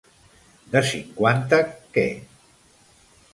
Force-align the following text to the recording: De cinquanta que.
De 0.75 0.81
cinquanta 0.91 1.61
que. 1.99 2.07